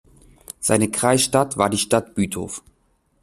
Seine 0.59 0.89
Kreisstadt 0.89 1.57
war 1.57 1.69
die 1.69 1.77
Stadt 1.77 2.15
Bütow. 2.15 2.63